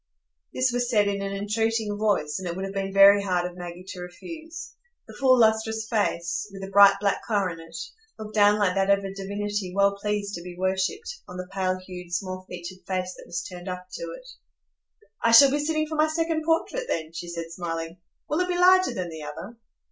This 0.51 0.71
was 0.71 0.89
said 0.89 1.07
in 1.07 1.21
an 1.21 1.31
entreating 1.31 1.95
voice, 1.95 2.39
and 2.39 2.47
it 2.47 2.55
would 2.55 2.65
have 2.65 2.73
been 2.73 2.91
very 2.91 3.21
hard 3.21 3.45
of 3.45 3.55
Maggie 3.55 3.85
to 3.89 3.99
refuse. 3.99 4.73
The 5.07 5.13
full, 5.13 5.37
lustrous 5.37 5.85
face, 5.87 6.49
with 6.51 6.63
the 6.63 6.71
bright 6.71 6.95
black 6.99 7.21
coronet, 7.27 7.75
looked 8.17 8.33
down 8.33 8.57
like 8.57 8.73
that 8.73 8.89
of 8.89 9.03
a 9.05 9.13
divinity 9.13 9.71
well 9.75 9.95
pleased 10.01 10.33
to 10.33 10.41
be 10.41 10.57
worshipped, 10.57 11.19
on 11.27 11.37
the 11.37 11.45
pale 11.53 11.77
hued, 11.77 12.11
small 12.11 12.47
featured 12.49 12.79
face 12.87 13.13
that 13.13 13.27
was 13.27 13.43
turned 13.43 13.69
up 13.69 13.89
to 13.93 14.03
it. 14.19 14.27
"I 15.23 15.31
shall 15.31 15.51
be 15.51 15.63
sitting 15.63 15.85
for 15.85 15.93
my 15.97 16.07
second 16.07 16.45
portrait 16.45 16.85
then," 16.87 17.13
she 17.13 17.27
said, 17.29 17.51
smiling. 17.51 17.97
"Will 18.27 18.39
it 18.39 18.47
be 18.47 18.57
larger 18.57 18.95
than 18.95 19.09
the 19.09 19.21
other?" 19.21 19.55